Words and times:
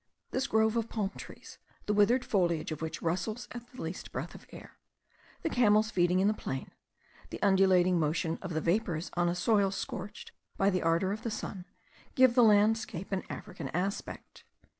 This 0.31 0.47
grove 0.47 0.75
of 0.77 0.89
palm 0.89 1.11
trees, 1.11 1.59
the 1.85 1.93
withered 1.93 2.25
foliage 2.25 2.71
of 2.71 2.81
which 2.81 3.03
rustles 3.03 3.47
at 3.51 3.67
the 3.69 3.79
least 3.83 4.11
breath 4.11 4.33
of 4.33 4.47
air 4.51 4.79
the 5.43 5.49
camels 5.49 5.91
feeding 5.91 6.19
in 6.19 6.27
the 6.27 6.33
plain 6.33 6.71
the 7.29 7.39
undulating 7.43 7.99
motion 7.99 8.39
of 8.41 8.55
the 8.55 8.61
vapours 8.61 9.11
on 9.13 9.29
a 9.29 9.35
soil 9.35 9.69
scorched 9.69 10.31
by 10.57 10.71
the 10.71 10.81
ardour 10.81 11.11
of 11.11 11.21
the 11.21 11.29
sun, 11.29 11.65
give 12.15 12.33
the 12.33 12.41
landscape 12.43 13.11
an 13.11 13.21
African 13.29 13.69
aspect. 13.75 14.43